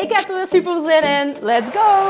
[0.00, 1.36] Ik heb er weer super zin in.
[1.40, 2.08] Let's go!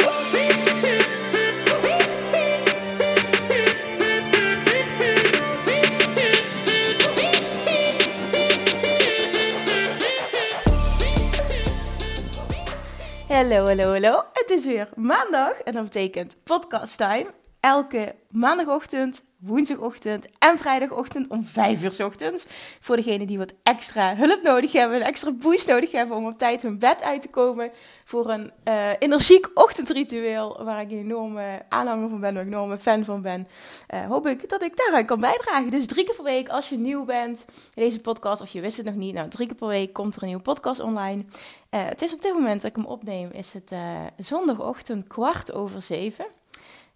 [13.29, 14.25] Hallo, hallo, hallo.
[14.33, 17.40] Het is weer maandag en dat betekent podcast time.
[17.61, 22.47] Elke maandagochtend woensdagochtend en vrijdagochtend om 5 uur ochtends.
[22.81, 26.39] Voor degenen die wat extra hulp nodig hebben, een extra boost nodig hebben om op
[26.39, 27.71] tijd hun bed uit te komen.
[28.05, 32.55] Voor een uh, energiek ochtendritueel waar ik een enorme aanhanger van ben, waar ik een
[32.55, 33.49] enorme fan van ben.
[33.95, 35.71] Uh, hoop ik dat ik daaraan kan bijdragen.
[35.71, 38.77] Dus drie keer per week als je nieuw bent in deze podcast, of je wist
[38.77, 41.25] het nog niet, nou drie keer per week komt er een nieuwe podcast online.
[41.71, 43.75] Uh, het is op dit moment dat ik hem opneem, is het
[44.17, 46.27] zondagochtend kwart over zeven.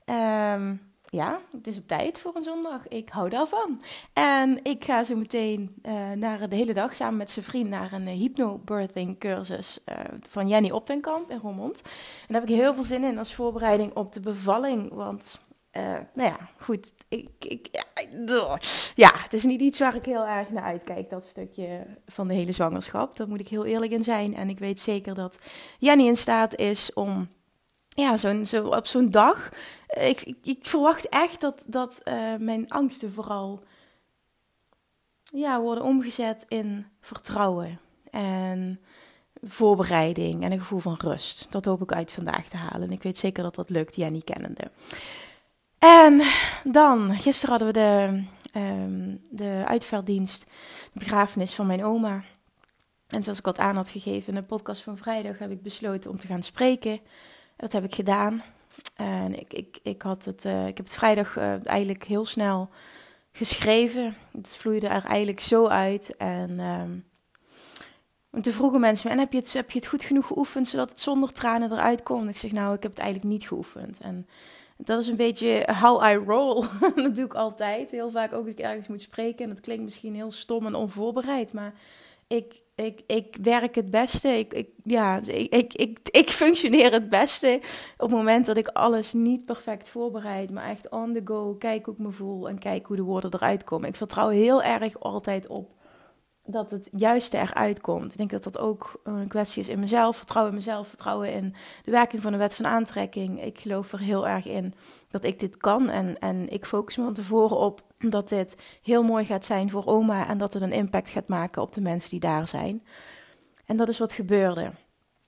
[0.04, 2.88] Um, ja, het is op tijd voor een zondag.
[2.88, 3.82] Ik hou daarvan.
[4.12, 7.92] En ik ga zo meteen uh, naar de hele dag samen met zijn vriend naar
[7.92, 9.96] een uh, hypnobirthing cursus uh,
[10.28, 11.82] van Jenny Optenkamp in Roermond.
[11.82, 14.92] En daar heb ik heel veel zin in als voorbereiding op de bevalling.
[14.92, 15.40] Want,
[16.12, 16.92] nou ja, goed.
[17.08, 17.84] Ik, ik, ja,
[18.94, 22.34] ja, het is niet iets waar ik heel erg naar uitkijk, dat stukje van de
[22.34, 23.16] hele zwangerschap.
[23.16, 24.34] Daar moet ik heel eerlijk in zijn.
[24.34, 25.38] En ik weet zeker dat
[25.78, 27.28] Jenny in staat is om
[27.88, 29.52] ja, zo'n zo, op zo'n dag.
[30.00, 33.62] Ik, ik, ik, verwacht echt dat, dat uh, mijn angsten vooral
[35.22, 38.80] ja, worden omgezet in vertrouwen en
[39.42, 41.46] voorbereiding en een gevoel van rust.
[41.50, 42.86] Dat hoop ik uit vandaag te halen.
[42.86, 44.70] En ik weet zeker dat dat lukt, Jenny kennende.
[45.78, 46.22] En
[46.64, 48.24] dan, gisteren hadden we de,
[48.60, 50.46] um, de uitvaartdienst,
[50.92, 52.24] de begrafenis van mijn oma.
[53.08, 56.10] En zoals ik wat aan had gegeven in de podcast van vrijdag, heb ik besloten
[56.10, 57.00] om te gaan spreken.
[57.56, 58.42] Dat heb ik gedaan.
[58.96, 62.68] En ik, ik, ik, had het, uh, ik heb het vrijdag uh, eigenlijk heel snel
[63.32, 64.16] geschreven.
[64.32, 66.16] Het vloeide er eigenlijk zo uit.
[66.16, 67.04] En um,
[68.42, 70.90] toen vroegen mensen me, en heb je, het, heb je het goed genoeg geoefend zodat
[70.90, 72.28] het zonder tranen eruit komt?
[72.28, 74.00] Ik zeg, nou, ik heb het eigenlijk niet geoefend.
[74.00, 74.26] En
[74.76, 76.66] dat is een beetje how I roll.
[77.04, 77.90] dat doe ik altijd.
[77.90, 79.44] Heel vaak ook als ik ergens moet spreken.
[79.44, 81.74] En dat klinkt misschien heel stom en onvoorbereid, maar
[82.26, 84.28] ik, ik, ik werk het beste.
[84.28, 87.60] Ik, ik, ja, ik, ik, ik, ik functioneer het beste
[87.96, 91.54] op het moment dat ik alles niet perfect voorbereid, maar echt on the go.
[91.54, 93.88] Kijk hoe ik me voel en kijk hoe de woorden eruit komen.
[93.88, 95.72] Ik vertrouw heel erg altijd op
[96.46, 98.10] dat het juiste eruit komt.
[98.10, 100.16] Ik denk dat dat ook een kwestie is in mezelf.
[100.16, 103.42] Vertrouwen in mezelf, vertrouwen in de werking van de wet van aantrekking.
[103.42, 104.74] Ik geloof er heel erg in
[105.08, 105.88] dat ik dit kan.
[105.90, 109.86] En, en ik focus me van tevoren op dat dit heel mooi gaat zijn voor
[109.86, 110.28] oma.
[110.28, 112.82] En dat het een impact gaat maken op de mensen die daar zijn.
[113.66, 114.72] En dat is wat gebeurde.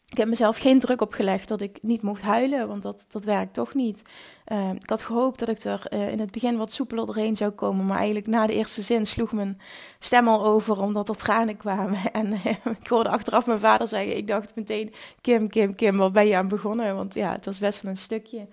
[0.07, 3.55] Ik heb mezelf geen druk opgelegd dat ik niet mocht huilen, want dat, dat werkt
[3.55, 4.05] toch niet.
[4.53, 7.51] Uh, ik had gehoopt dat ik er uh, in het begin wat soepeler doorheen zou
[7.51, 9.61] komen, maar eigenlijk na de eerste zin sloeg mijn
[9.99, 11.99] stem al over omdat er tranen kwamen.
[12.13, 12.47] En uh,
[12.81, 16.37] ik hoorde achteraf mijn vader zeggen, ik dacht meteen, Kim, Kim, Kim, waar ben je
[16.37, 16.97] aan begonnen?
[16.97, 18.47] Want ja, het was best wel een stukje.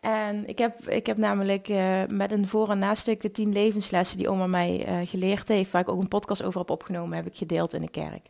[0.00, 1.68] En ik heb, ik heb namelijk
[2.08, 5.88] met een voor- en nastuk de tien levenslessen die oma mij geleerd heeft, waar ik
[5.88, 8.26] ook een podcast over heb opgenomen, heb ik gedeeld in de kerk.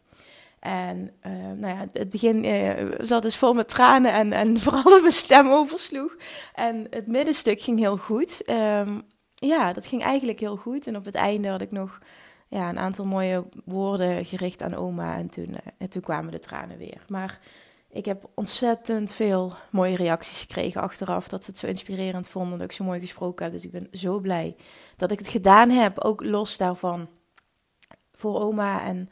[0.61, 4.83] En uh, nou ja, het begin uh, zat dus vol met tranen en, en vooral
[4.83, 6.17] dat mijn stem oversloeg.
[6.55, 8.51] En het middenstuk ging heel goed.
[8.51, 9.03] Um,
[9.35, 10.87] ja, dat ging eigenlijk heel goed.
[10.87, 11.99] En op het einde had ik nog
[12.49, 15.17] ja, een aantal mooie woorden gericht aan oma.
[15.17, 17.05] En toen, uh, en toen kwamen de tranen weer.
[17.09, 17.41] Maar
[17.91, 21.29] ik heb ontzettend veel mooie reacties gekregen achteraf.
[21.29, 23.53] Dat ze het zo inspirerend vonden, dat ik zo mooi gesproken heb.
[23.53, 24.57] Dus ik ben zo blij
[24.97, 25.99] dat ik het gedaan heb.
[25.99, 27.09] Ook los daarvan
[28.13, 29.11] voor oma en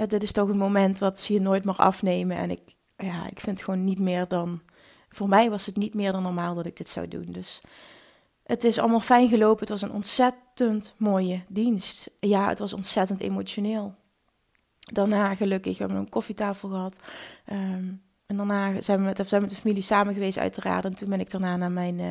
[0.00, 2.36] uh, dit is toch een moment wat ze je nooit mag afnemen.
[2.36, 2.60] En ik,
[2.96, 4.60] ja, ik vind het gewoon niet meer dan.
[5.08, 7.26] Voor mij was het niet meer dan normaal dat ik dit zou doen.
[7.28, 7.60] Dus
[8.42, 9.60] het is allemaal fijn gelopen.
[9.60, 12.10] Het was een ontzettend mooie dienst.
[12.20, 13.94] Ja, het was ontzettend emotioneel.
[14.78, 17.00] Daarna gelukkig hebben we een koffietafel gehad.
[17.52, 20.84] Um, en daarna zijn we, met, met de familie samen geweest, uiteraard.
[20.84, 22.06] En toen ben ik daarna naar mijn uh,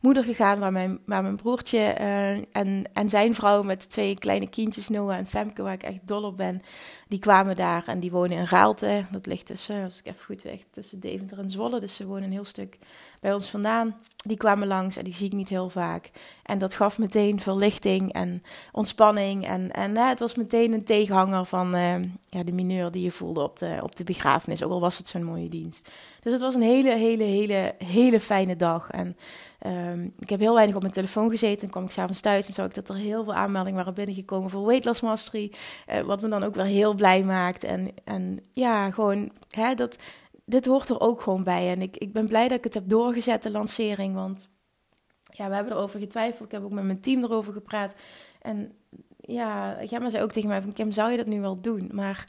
[0.00, 4.48] moeder gegaan, waar mijn, waar mijn broertje uh, en, en zijn vrouw met twee kleine
[4.48, 6.62] kindjes, Noah en Femke, waar ik echt dol op ben,
[7.08, 9.06] die kwamen daar en die wonen in Raalte.
[9.10, 11.80] Dat ligt tussen, als ik even goed weg, tussen Deventer en Zwolle.
[11.80, 12.78] Dus ze wonen een heel stuk
[13.20, 13.96] bij ons vandaan.
[14.24, 16.10] Die kwamen langs en die zie ik niet heel vaak.
[16.42, 19.46] En dat gaf meteen verlichting en ontspanning.
[19.46, 21.94] En, en het was meteen een tegenhanger van uh,
[22.28, 24.62] ja, de mineur die je voelde op de, op de begrafenis.
[24.62, 25.90] Ook al was het zo'n mooie dienst.
[26.20, 28.90] Dus het was een hele, hele, hele, hele fijne dag.
[28.90, 29.16] En
[29.66, 31.62] um, ik heb heel weinig op mijn telefoon gezeten.
[31.62, 34.50] En kwam ik s'avonds thuis en zag ik dat er heel veel aanmeldingen waren binnengekomen
[34.50, 35.52] voor Weight Loss Mastery.
[35.88, 37.64] Uh, wat me dan ook weer heel blij maakt.
[37.64, 39.98] En, en ja, gewoon hè, dat
[40.50, 41.70] dit hoort er ook gewoon bij.
[41.70, 44.14] En ik, ik ben blij dat ik het heb doorgezet, de lancering.
[44.14, 44.48] Want
[45.32, 46.44] ja, we hebben erover getwijfeld.
[46.44, 47.94] Ik heb ook met mijn team erover gepraat.
[48.42, 48.72] En
[49.20, 50.72] ja, Gemma zei ook tegen mij van...
[50.72, 51.90] Kim, zou je dat nu wel doen?
[51.92, 52.24] Maar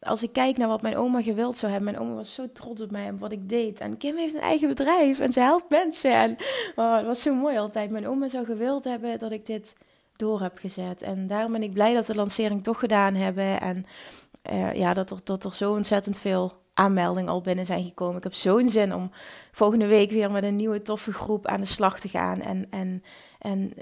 [0.00, 1.92] als ik kijk naar wat mijn oma gewild zou hebben...
[1.92, 3.80] Mijn oma was zo trots op mij en wat ik deed.
[3.80, 6.12] En Kim heeft een eigen bedrijf en ze helpt mensen.
[6.12, 6.36] En
[6.76, 7.90] oh, het was zo mooi altijd.
[7.90, 9.76] Mijn oma zou gewild hebben dat ik dit
[10.16, 11.02] door heb gezet.
[11.02, 13.60] En daarom ben ik blij dat we de lancering toch gedaan hebben.
[13.60, 13.84] En
[14.52, 18.16] uh, ja, dat er, dat er zo ontzettend veel aanmeldingen al binnen zijn gekomen.
[18.16, 19.10] Ik heb zo'n zin om
[19.52, 22.40] volgende week weer met een nieuwe toffe groep aan de slag te gaan.
[22.40, 23.02] En, en,
[23.38, 23.72] en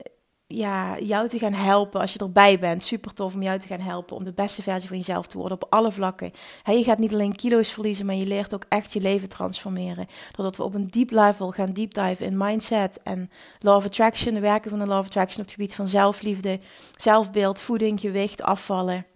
[0.49, 2.83] ja, jou te gaan helpen als je erbij bent.
[2.83, 5.63] Super tof om jou te gaan helpen om de beste versie van jezelf te worden
[5.63, 6.33] op alle vlakken.
[6.65, 10.07] je gaat niet alleen kilo's verliezen, maar je leert ook echt je leven transformeren.
[10.31, 14.35] Doordat we op een deep level gaan deep dive in mindset en law of attraction,
[14.35, 16.61] de werken van de law of attraction op het gebied van zelfliefde,
[16.97, 19.07] zelfbeeld, voeding, gewicht, afvallen.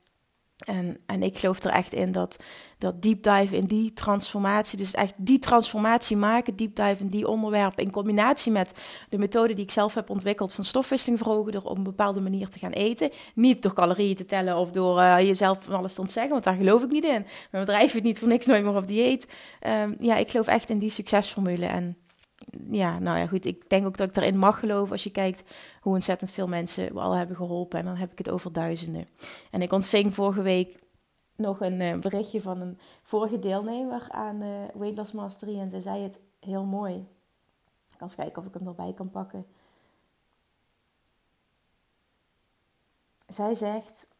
[0.61, 2.37] En, en ik geloof er echt in dat,
[2.79, 7.29] dat deep dive in die transformatie, dus echt die transformatie maken, deep dive in die
[7.29, 8.73] onderwerpen, in combinatie met
[9.09, 12.49] de methode die ik zelf heb ontwikkeld van stofwisseling verhogen, door op een bepaalde manier
[12.49, 13.11] te gaan eten.
[13.35, 16.57] Niet door calorieën te tellen of door uh, jezelf van alles te ontzeggen, want daar
[16.57, 17.27] geloof ik niet in.
[17.51, 19.27] Mijn bedrijf is niet voor niks nooit meer op dieet.
[19.67, 21.97] Um, ja, ik geloof echt in die succesformule en
[22.71, 23.45] ja, nou ja, goed.
[23.45, 25.45] Ik denk ook dat ik daarin mag geloven als je kijkt
[25.81, 27.79] hoe ontzettend veel mensen we al hebben geholpen.
[27.79, 29.07] En dan heb ik het over duizenden.
[29.51, 30.79] En ik ontving vorige week
[31.37, 35.59] nog een uh, berichtje van een vorige deelnemer aan uh, Weight Mastery.
[35.59, 36.95] En zij zei het heel mooi.
[37.89, 39.47] Ik kan eens kijken of ik hem erbij kan pakken.
[43.27, 44.17] Zij zegt: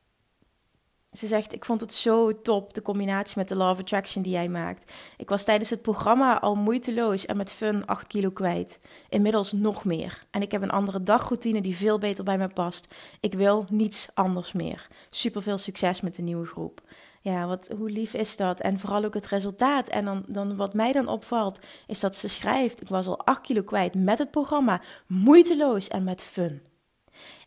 [1.13, 4.49] ze zegt, ik vond het zo top, de combinatie met de Law Attraction die jij
[4.49, 4.93] maakt.
[5.17, 8.81] Ik was tijdens het programma al moeiteloos en met fun 8 kilo kwijt.
[9.09, 10.25] Inmiddels nog meer.
[10.31, 12.95] En ik heb een andere dagroutine die veel beter bij me past.
[13.21, 14.89] Ik wil niets anders meer.
[15.11, 16.81] Super veel succes met de nieuwe groep.
[17.21, 18.61] Ja, wat, hoe lief is dat?
[18.61, 19.89] En vooral ook het resultaat.
[19.89, 23.41] En dan, dan wat mij dan opvalt, is dat ze schrijft: Ik was al 8
[23.41, 26.70] kilo kwijt met het programma, moeiteloos en met fun.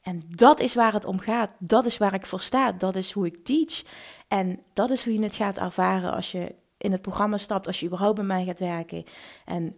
[0.04, 1.54] En dat is waar het om gaat.
[1.60, 2.72] Dat is waar ik voor sta.
[2.72, 3.84] Dat is hoe ik teach.
[4.28, 7.80] En dat is hoe je het gaat ervaren als je in het programma stapt, als
[7.80, 9.04] je überhaupt bij mij gaat werken.
[9.46, 9.76] En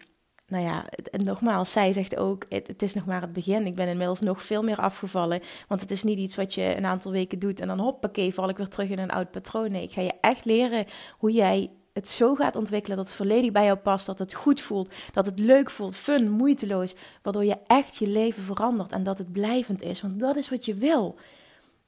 [0.47, 3.65] nou ja, nogmaals, zij zegt ook: het, het, is nog maar het begin.
[3.65, 5.41] Ik ben inmiddels nog veel meer afgevallen.
[5.67, 8.49] Want het is niet iets wat je een aantal weken doet en dan hoppakee, val
[8.49, 9.71] ik weer terug in een oud patroon.
[9.71, 10.85] Nee, ik ga je echt leren
[11.17, 14.61] hoe jij het zo gaat ontwikkelen dat het volledig bij jou past, dat het goed
[14.61, 19.17] voelt, dat het leuk voelt, fun, moeiteloos, waardoor je echt je leven verandert en dat
[19.17, 21.15] het blijvend is, want dat is wat je wil.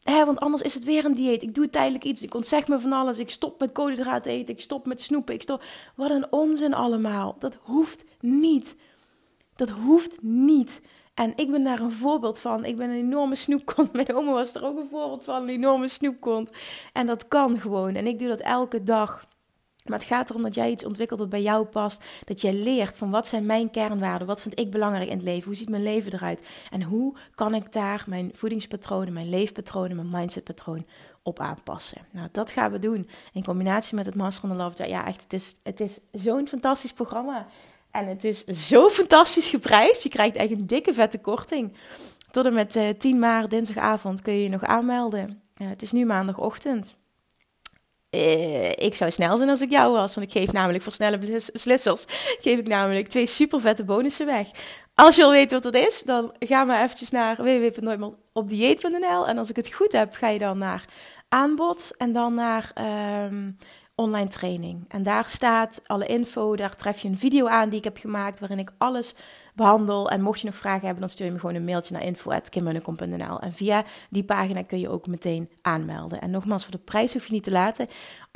[0.03, 1.41] want anders is het weer een dieet.
[1.41, 2.21] Ik doe tijdelijk iets.
[2.21, 3.19] Ik ontzeg me van alles.
[3.19, 4.53] Ik stop met koolhydraten eten.
[4.53, 5.33] Ik stop met snoepen.
[5.33, 5.63] Ik stop...
[5.95, 7.35] Wat een onzin allemaal.
[7.39, 8.77] Dat hoeft niet.
[9.55, 10.81] Dat hoeft niet.
[11.13, 12.65] En ik ben daar een voorbeeld van.
[12.65, 13.93] Ik ben een enorme snoepkont.
[13.99, 15.41] Mijn oma was er ook een voorbeeld van.
[15.41, 16.51] Een enorme snoepkont.
[16.93, 17.95] En dat kan gewoon.
[17.95, 19.26] En ik doe dat elke dag.
[19.89, 22.03] Maar het gaat erom dat jij iets ontwikkelt dat bij jou past.
[22.23, 24.27] Dat jij leert van wat zijn mijn kernwaarden?
[24.27, 25.45] Wat vind ik belangrijk in het leven?
[25.45, 26.41] Hoe ziet mijn leven eruit?
[26.71, 30.85] En hoe kan ik daar mijn voedingspatronen, mijn leefpatronen, mijn mindsetpatroon
[31.23, 32.01] op aanpassen?
[32.11, 33.09] Nou, dat gaan we doen.
[33.33, 34.87] In combinatie met het Master the Love.
[34.87, 37.47] Ja, echt, het is, het is zo'n fantastisch programma.
[37.91, 40.03] En het is zo fantastisch geprijsd.
[40.03, 41.73] Je krijgt echt een dikke vette korting.
[42.31, 45.41] Tot en met uh, eh, 10 maart, dinsdagavond, kun je je nog aanmelden.
[45.63, 46.95] Het is nu maandagochtend.
[48.17, 50.15] Uh, ik zou snel zijn als ik jou was.
[50.15, 52.05] Want ik geef namelijk voor snelle beslissers
[52.41, 54.47] geef ik namelijk twee super vette bonussen weg.
[54.93, 59.27] Als je al weet wat dat is, dan ga maar eventjes naar www.nooitmeeropdieet.nl.
[59.27, 60.85] En als ik het goed heb, ga je dan naar
[61.29, 62.71] aanbod en dan naar
[63.25, 63.57] um,
[63.95, 64.85] online training.
[64.87, 66.55] En daar staat alle info.
[66.55, 69.15] Daar tref je een video aan die ik heb gemaakt waarin ik alles
[69.57, 70.09] behandel.
[70.09, 73.39] En mocht je nog vragen hebben, dan stuur je me gewoon een mailtje naar info.kimmunnekom.nl.
[73.39, 76.21] En via die pagina kun je ook meteen aanmelden.
[76.21, 77.87] En nogmaals, voor de prijs hoef je niet te laten.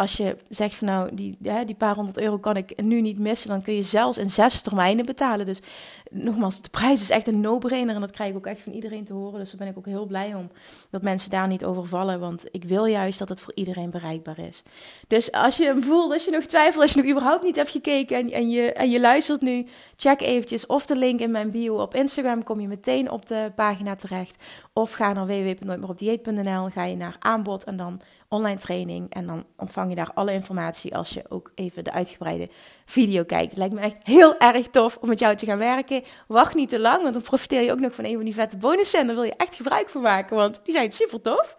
[0.02, 3.20] Als je zegt van nou, die, ja, die paar honderd euro kan ik nu niet
[3.20, 5.46] missen, dan kun je zelfs in zes termijnen betalen.
[5.46, 5.62] Dus
[6.10, 7.96] nogmaals, de prijs is echt een no-brainer.
[7.96, 9.40] En dat krijg ik ook echt van iedereen te horen.
[9.40, 10.52] Dus daar ben ik ook heel blij om.
[10.90, 12.20] Dat mensen daar niet over vallen.
[12.20, 14.64] Want ik wil juist dat het voor iedereen bereikbaar is.
[15.08, 17.70] Dus als je hem voelt, als je nog twijfelt, als je nog überhaupt niet hebt
[17.70, 19.66] gekeken en, en, je, en je luistert nu,
[19.96, 22.44] check eventjes of de link in mijn bio op Instagram.
[22.44, 24.36] Kom je meteen op de pagina terecht.
[24.74, 29.14] Of ga naar www.nooitmeeropdieet.nl, ga je naar aanbod en dan online training.
[29.14, 32.50] En dan ontvang je daar alle informatie als je ook even de uitgebreide
[32.86, 33.50] video kijkt.
[33.50, 36.04] Het lijkt me echt heel erg tof om met jou te gaan werken.
[36.28, 38.58] Wacht niet te lang, want dan profiteer je ook nog van een van die vette
[38.58, 39.00] bonussen.
[39.00, 41.56] En daar wil je echt gebruik van maken, want die zijn super tof.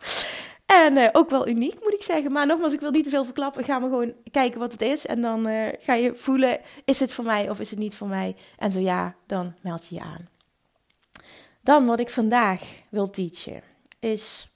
[0.66, 2.32] En uh, ook wel uniek, moet ik zeggen.
[2.32, 3.64] Maar nogmaals, ik wil niet te veel verklappen.
[3.64, 5.06] Ga maar gewoon kijken wat het is.
[5.06, 8.08] En dan uh, ga je voelen, is het voor mij of is het niet voor
[8.08, 8.36] mij?
[8.58, 10.28] En zo ja, dan meld je je aan.
[11.62, 13.62] Dan wat ik vandaag wil teachen,
[14.00, 14.51] is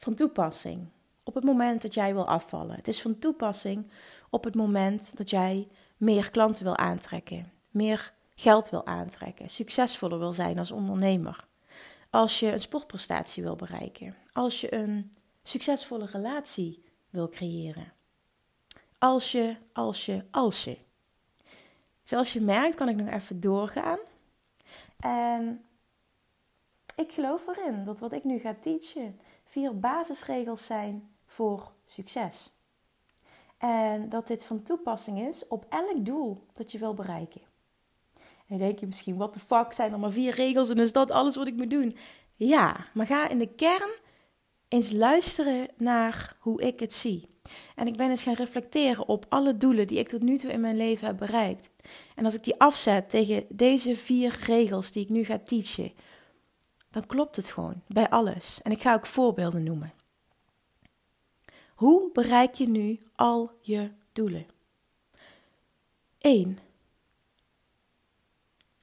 [0.00, 0.88] van toepassing
[1.22, 2.76] op het moment dat jij wil afvallen.
[2.76, 3.90] Het is van toepassing
[4.30, 10.32] op het moment dat jij meer klanten wil aantrekken, meer geld wil aantrekken, succesvoller wil
[10.32, 11.48] zijn als ondernemer.
[12.10, 17.92] Als je een sportprestatie wil bereiken, als je een succesvolle relatie wil creëren.
[18.98, 20.78] Als je, als je, als je.
[22.02, 23.98] Zoals je merkt, kan ik nog even doorgaan.
[24.98, 25.64] En
[26.96, 32.50] ik geloof erin dat wat ik nu ga teachen vier basisregels zijn voor succes.
[33.58, 37.40] En dat dit van toepassing is op elk doel dat je wil bereiken.
[38.48, 41.10] En denk je misschien, wat de fuck, zijn er maar vier regels en is dat
[41.10, 41.96] alles wat ik moet doen?
[42.34, 43.90] Ja, maar ga in de kern
[44.68, 47.28] eens luisteren naar hoe ik het zie.
[47.74, 50.60] En ik ben eens gaan reflecteren op alle doelen die ik tot nu toe in
[50.60, 51.70] mijn leven heb bereikt.
[52.14, 55.92] En als ik die afzet tegen deze vier regels die ik nu ga teachen,
[56.90, 58.62] dan klopt het gewoon bij alles.
[58.62, 59.92] En ik ga ook voorbeelden noemen.
[61.74, 64.46] Hoe bereik je nu al je doelen?
[66.18, 66.58] 1.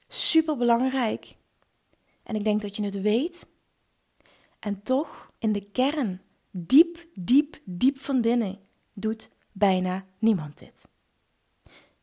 [0.07, 1.35] Super belangrijk.
[2.23, 3.47] En ik denk dat je het weet.
[4.59, 6.21] En toch in de kern,
[6.51, 8.59] diep, diep, diep van binnen,
[8.93, 10.87] doet bijna niemand dit.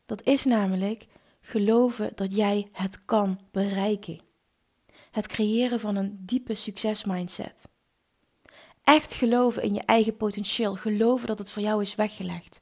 [0.05, 1.07] Dat is namelijk
[1.41, 4.19] geloven dat jij het kan bereiken.
[5.15, 7.69] Het creëren van een diepe succesmindset.
[8.83, 10.75] Echt geloven in je eigen potentieel.
[10.75, 12.61] Geloven dat het voor jou is weggelegd.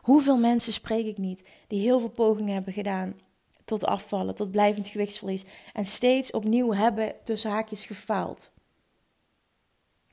[0.00, 3.16] Hoeveel mensen spreek ik niet die heel veel pogingen hebben gedaan
[3.64, 8.52] tot afvallen, tot blijvend gewichtsverlies en steeds opnieuw hebben tussen haakjes gefaald.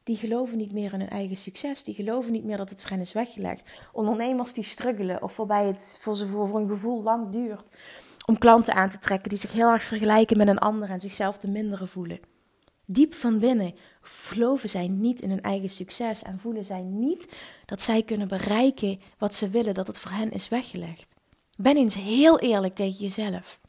[0.04, 1.84] Die geloven niet meer in hun eigen succes.
[1.84, 3.70] Die geloven niet meer dat het voor hen is weggelegd.
[3.92, 7.72] Ondernemers die struggelen of waarbij het voor, ze voor een gevoel lang duurt
[8.25, 11.38] om klanten aan te trekken die zich heel erg vergelijken met een ander en zichzelf
[11.38, 12.20] te minderen voelen.
[12.86, 17.27] Diep van binnen geloven zij niet in hun eigen succes en voelen zij niet
[17.65, 21.13] dat zij kunnen bereiken wat ze willen, dat het voor hen is weggelegd.
[21.58, 23.60] Ben eens heel eerlijk tegen jezelf.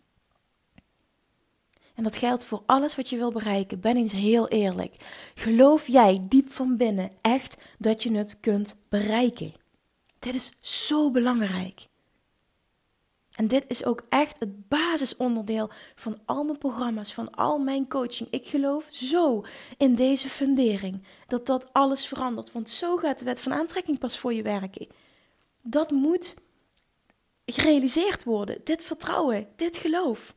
[1.94, 3.80] En dat geldt voor alles wat je wil bereiken.
[3.80, 4.96] Ben eens heel eerlijk.
[5.34, 9.52] Geloof jij diep van binnen echt dat je het kunt bereiken?
[10.18, 11.86] Dit is zo belangrijk.
[13.34, 18.30] En dit is ook echt het basisonderdeel van al mijn programma's, van al mijn coaching.
[18.30, 19.44] Ik geloof zo
[19.76, 22.52] in deze fundering dat dat alles verandert.
[22.52, 24.88] Want zo gaat de wet van aantrekking pas voor je werken.
[25.62, 26.34] Dat moet
[27.46, 28.60] gerealiseerd worden.
[28.64, 30.34] Dit vertrouwen, dit geloof.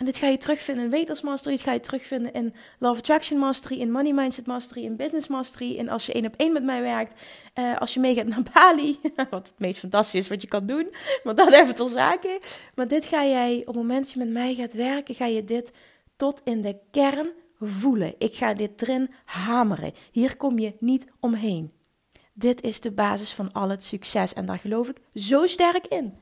[0.00, 3.38] En dit ga je terugvinden in Weight Mastery, dit ga je terugvinden in Love Attraction
[3.38, 5.78] Mastery, in Money Mindset Mastery, in Business Mastery.
[5.78, 7.20] En als je één op één met mij werkt,
[7.58, 10.94] uh, als je meegaat naar Bali, wat het meest fantastisch is wat je kan doen,
[11.24, 12.40] maar dat even ter zake.
[12.74, 15.44] Maar dit ga jij, op het moment dat je met mij gaat werken, ga je
[15.44, 15.72] dit
[16.16, 18.14] tot in de kern voelen.
[18.18, 19.92] Ik ga dit erin hameren.
[20.12, 21.72] Hier kom je niet omheen.
[22.32, 26.14] Dit is de basis van al het succes en daar geloof ik zo sterk in.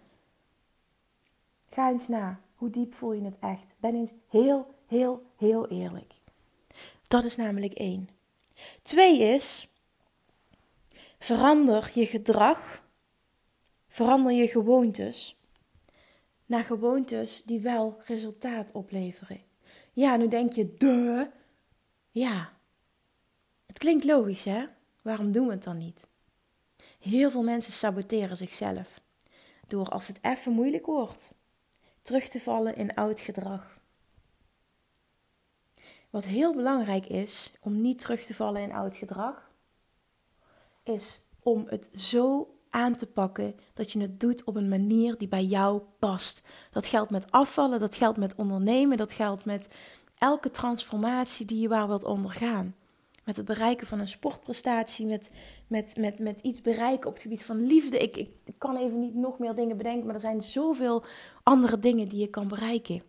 [1.70, 2.40] Ga eens na.
[2.58, 3.74] Hoe diep voel je het echt?
[3.80, 6.14] Ben eens heel, heel, heel eerlijk.
[7.06, 8.08] Dat is namelijk één.
[8.82, 9.68] Twee is,
[11.18, 12.82] verander je gedrag,
[13.88, 15.36] verander je gewoontes
[16.46, 19.40] naar gewoontes die wel resultaat opleveren.
[19.92, 21.30] Ja, nu denk je, de.
[22.10, 22.52] Ja,
[23.66, 24.64] het klinkt logisch hè?
[25.02, 26.08] Waarom doen we het dan niet?
[26.98, 29.00] Heel veel mensen saboteren zichzelf
[29.66, 31.36] door als het even moeilijk wordt
[32.08, 33.78] terug te vallen in oud gedrag.
[36.10, 39.50] Wat heel belangrijk is om niet terug te vallen in oud gedrag,
[40.82, 45.28] is om het zo aan te pakken dat je het doet op een manier die
[45.28, 46.42] bij jou past.
[46.72, 49.68] Dat geldt met afvallen, dat geldt met ondernemen, dat geldt met
[50.14, 52.74] elke transformatie die je waar wilt ondergaan.
[53.24, 55.30] Met het bereiken van een sportprestatie, met,
[55.68, 57.98] met, met, met iets bereiken op het gebied van liefde.
[57.98, 61.04] Ik, ik, kan even niet nog meer dingen bedenken, maar er zijn zoveel
[61.42, 63.02] andere dingen die je kan bereiken.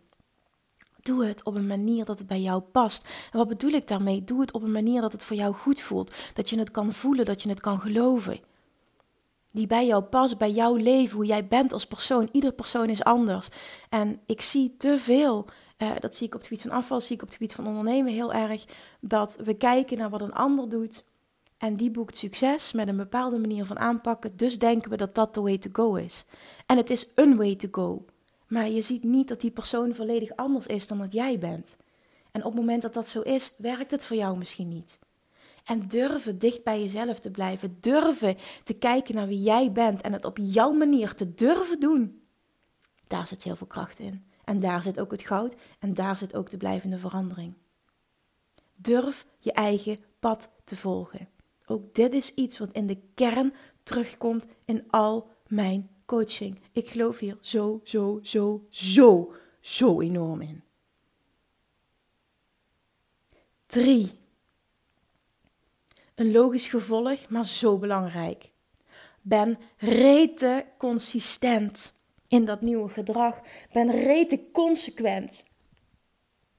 [1.02, 3.08] Doe het op een manier dat het bij jou past.
[3.32, 4.24] En wat bedoel ik daarmee?
[4.24, 6.12] Doe het op een manier dat het voor jou goed voelt.
[6.34, 8.40] Dat je het kan voelen, dat je het kan geloven.
[9.52, 12.28] Die bij jou past, bij jouw leven, hoe jij bent als persoon.
[12.32, 13.48] Ieder persoon is anders.
[13.88, 15.46] En ik zie te veel
[15.82, 17.66] uh, dat zie ik op het gebied van afval, zie ik op het gebied van
[17.66, 18.64] ondernemen heel erg,
[19.00, 21.04] dat we kijken naar wat een ander doet
[21.60, 25.34] en die boekt succes met een bepaalde manier van aanpakken, dus denken we dat dat
[25.34, 26.24] de way to go is.
[26.66, 28.04] En het is een way to go,
[28.46, 31.76] maar je ziet niet dat die persoon volledig anders is dan dat jij bent.
[32.30, 34.98] En op het moment dat dat zo is, werkt het voor jou misschien niet.
[35.64, 37.76] En durven dicht bij jezelf te blijven.
[37.80, 42.22] Durven te kijken naar wie jij bent en het op jouw manier te durven doen.
[43.06, 44.24] Daar zit heel veel kracht in.
[44.44, 47.54] En daar zit ook het goud en daar zit ook de blijvende verandering.
[48.76, 51.28] Durf je eigen pad te volgen.
[51.70, 56.60] Ook dit is iets wat in de kern terugkomt in al mijn coaching.
[56.72, 60.62] Ik geloof hier zo, zo, zo, zo, zo enorm in.
[63.66, 64.10] 3.
[66.14, 68.50] Een logisch gevolg, maar zo belangrijk.
[69.22, 71.92] Ben rete consistent
[72.28, 73.40] in dat nieuwe gedrag.
[73.72, 75.44] Ben rete consequent.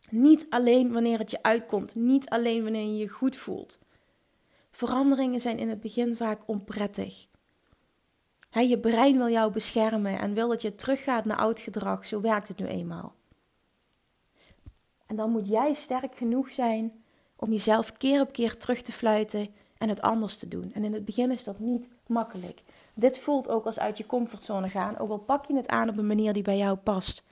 [0.09, 3.80] Niet alleen wanneer het je uitkomt, niet alleen wanneer je je goed voelt.
[4.71, 7.27] Veranderingen zijn in het begin vaak onprettig.
[8.51, 12.05] je brein wil jou beschermen en wil dat je teruggaat naar oud gedrag.
[12.05, 13.15] Zo werkt het nu eenmaal.
[15.05, 17.03] En dan moet jij sterk genoeg zijn
[17.35, 19.47] om jezelf keer op keer terug te fluiten
[19.77, 20.71] en het anders te doen.
[20.73, 22.61] En in het begin is dat niet makkelijk.
[22.95, 25.97] Dit voelt ook als uit je comfortzone gaan, ook al pak je het aan op
[25.97, 27.23] een manier die bij jou past.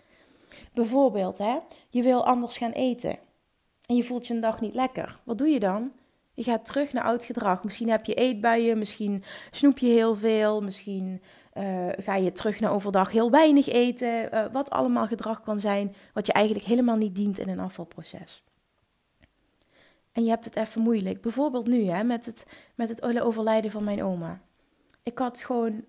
[0.74, 1.58] Bijvoorbeeld, hè,
[1.90, 3.18] je wil anders gaan eten
[3.86, 5.20] en je voelt je een dag niet lekker.
[5.24, 5.92] Wat doe je dan?
[6.40, 7.64] Je gaat terug naar oud gedrag.
[7.64, 11.22] Misschien heb je eetbuien, misschien snoep je heel veel, misschien
[11.54, 14.34] uh, ga je terug naar overdag heel weinig eten.
[14.34, 18.44] Uh, wat allemaal gedrag kan zijn wat je eigenlijk helemaal niet dient in een afvalproces
[20.20, 21.22] en je hebt het even moeilijk.
[21.22, 24.42] Bijvoorbeeld nu, hè, met het, met het overlijden van mijn oma.
[25.04, 25.84] Ik had gewoon,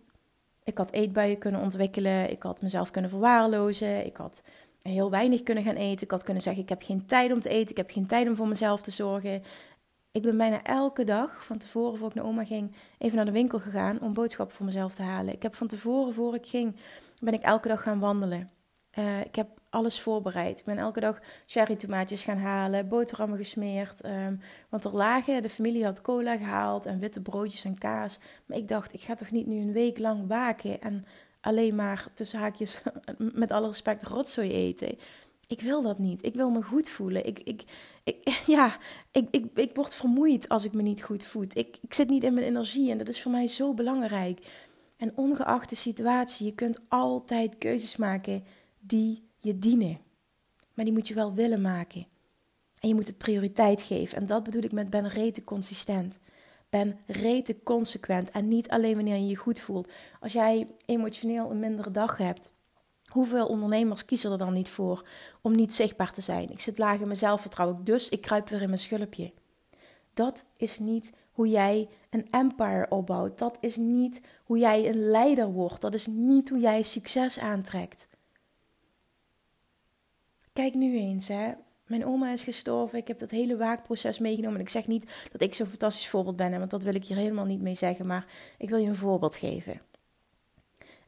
[0.65, 2.31] ik had eetbuien kunnen ontwikkelen.
[2.31, 4.07] Ik had mezelf kunnen verwaarlozen.
[4.07, 4.43] Ik had
[4.83, 6.05] heel weinig kunnen gaan eten.
[6.05, 7.71] Ik had kunnen zeggen, ik heb geen tijd om te eten.
[7.71, 9.43] Ik heb geen tijd om voor mezelf te zorgen.
[10.13, 13.33] Ik ben bijna elke dag, van tevoren voor ik naar oma ging, even naar de
[13.33, 15.35] winkel gegaan om boodschappen voor mezelf te halen.
[15.35, 16.77] Ik heb van tevoren, voor ik ging,
[17.23, 18.49] ben ik elke dag gaan wandelen.
[18.99, 20.59] Uh, ik heb alles voorbereid.
[20.59, 24.05] Ik ben elke dag cherry tomaatjes gaan halen, boterhammen gesmeerd.
[24.05, 28.19] Um, want er lagen, de familie had cola gehaald en witte broodjes en kaas.
[28.47, 31.05] Maar ik dacht, ik ga toch niet nu een week lang waken en
[31.41, 32.81] alleen maar tussen haakjes,
[33.19, 34.99] met alle respect, rotzooi eten.
[35.51, 36.25] Ik wil dat niet.
[36.25, 37.27] Ik wil me goed voelen.
[37.27, 37.63] Ik, ik,
[38.05, 38.79] ik, ja,
[39.11, 41.43] ik, ik, ik word vermoeid als ik me niet goed voel.
[41.43, 44.47] Ik, ik zit niet in mijn energie en dat is voor mij zo belangrijk.
[44.97, 48.45] En ongeacht de situatie, je kunt altijd keuzes maken
[48.81, 49.99] die je dienen.
[50.75, 52.07] Maar die moet je wel willen maken.
[52.79, 54.17] En je moet het prioriteit geven.
[54.17, 56.21] En dat bedoel ik met ben rete consistent.
[56.69, 58.31] Ben rete consequent.
[58.31, 59.89] En niet alleen wanneer je je goed voelt.
[60.21, 62.53] Als jij emotioneel een mindere dag hebt.
[63.11, 65.09] Hoeveel ondernemers kiezen er dan niet voor
[65.41, 66.51] om niet zichtbaar te zijn?
[66.51, 69.33] Ik zit laag in mijn zelfvertrouwen, dus ik kruip weer in mijn schulpje.
[70.15, 73.39] Dat is niet hoe jij een empire opbouwt.
[73.39, 75.81] Dat is niet hoe jij een leider wordt.
[75.81, 78.09] Dat is niet hoe jij succes aantrekt.
[80.53, 81.53] Kijk nu eens, hè.
[81.87, 82.99] Mijn oma is gestorven.
[82.99, 84.57] Ik heb dat hele waakproces meegenomen.
[84.57, 87.17] En ik zeg niet dat ik zo'n fantastisch voorbeeld ben, want dat wil ik hier
[87.17, 88.07] helemaal niet mee zeggen.
[88.07, 88.27] Maar
[88.59, 89.81] ik wil je een voorbeeld geven.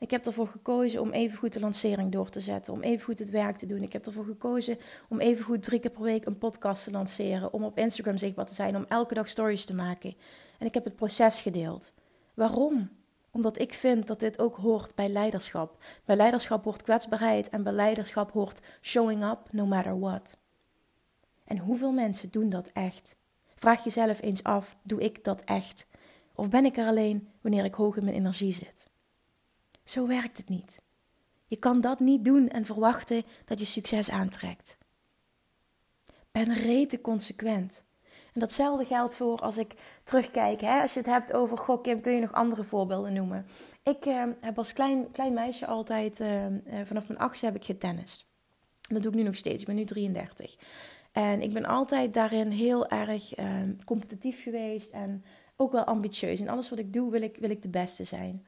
[0.02, 3.18] Ik heb ervoor gekozen om even goed de lancering door te zetten, om even goed
[3.18, 3.82] het werk te doen.
[3.82, 7.52] Ik heb ervoor gekozen om even goed drie keer per week een podcast te lanceren,
[7.52, 10.14] om op Instagram zichtbaar te zijn, om elke dag stories te maken.
[10.58, 11.92] En ik heb het proces gedeeld.
[12.34, 12.90] Waarom?
[13.30, 15.84] Omdat ik vind dat dit ook hoort bij leiderschap.
[16.04, 20.36] Bij leiderschap hoort kwetsbaarheid en bij leiderschap hoort showing up no matter what.
[21.44, 23.16] En hoeveel mensen doen dat echt?
[23.54, 25.86] Vraag jezelf eens af: doe ik dat echt?
[26.34, 28.90] Of ben ik er alleen wanneer ik hoog in mijn energie zit?
[29.92, 30.80] Zo werkt het niet.
[31.44, 34.76] Je kan dat niet doen en verwachten dat je succes aantrekt.
[36.30, 37.84] Ben rete consequent.
[38.32, 39.74] En datzelfde geldt voor als ik
[40.04, 40.60] terugkijk.
[40.60, 40.80] Hè?
[40.80, 43.46] Als je het hebt over, goh Kim, kun je nog andere voorbeelden noemen?
[43.82, 46.46] Ik uh, heb als klein, klein meisje altijd, uh,
[46.84, 48.26] vanaf mijn achtste heb ik getennist.
[48.88, 49.60] En dat doe ik nu nog steeds.
[49.60, 50.56] Ik ben nu 33.
[51.12, 55.24] En ik ben altijd daarin heel erg ehm, competitief geweest en
[55.56, 56.40] ook wel ambitieus.
[56.40, 58.46] In alles wat ik doe wil ik, wil ik de beste zijn.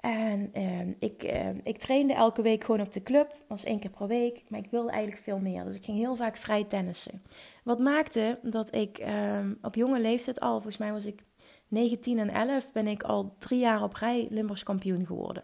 [0.00, 3.28] En uh, ik, uh, ik trainde elke week gewoon op de club.
[3.28, 4.42] Dat was één keer per week.
[4.48, 5.64] Maar ik wilde eigenlijk veel meer.
[5.64, 7.22] Dus ik ging heel vaak vrij tennissen.
[7.64, 11.24] Wat maakte dat ik uh, op jonge leeftijd al, volgens mij was ik
[11.68, 15.42] 19 en 11, ben ik al drie jaar op rij Limburgs kampioen geworden.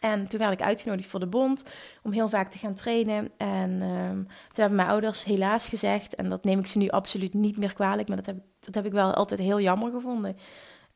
[0.00, 1.64] En toen werd ik uitgenodigd voor de bond
[2.02, 3.30] om heel vaak te gaan trainen.
[3.36, 7.34] En ehm, toen hebben mijn ouders helaas gezegd, en dat neem ik ze nu absoluut
[7.34, 10.36] niet meer kwalijk, maar dat heb, dat heb ik wel altijd heel jammer gevonden.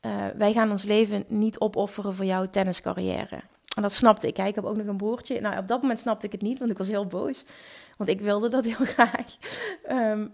[0.01, 3.41] Uh, wij gaan ons leven niet opofferen voor jouw tenniscarrière.
[3.77, 4.39] En dat snapte ik.
[4.39, 5.41] Ik heb ook nog een broertje.
[5.41, 7.45] Nou, op dat moment snapte ik het niet, want ik was heel boos.
[7.97, 9.37] Want ik wilde dat heel graag.
[9.91, 10.33] Um,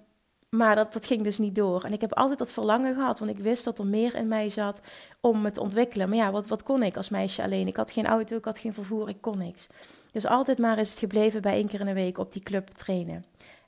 [0.54, 1.84] maar dat, dat ging dus niet door.
[1.84, 4.48] En ik heb altijd dat verlangen gehad, want ik wist dat er meer in mij
[4.50, 4.80] zat
[5.20, 6.08] om me te ontwikkelen.
[6.08, 7.66] Maar ja, wat, wat kon ik als meisje alleen?
[7.66, 9.66] Ik had geen auto, ik had geen vervoer, ik kon niks.
[10.12, 12.68] Dus altijd maar is het gebleven bij één keer in de week op die club
[12.68, 13.24] trainen.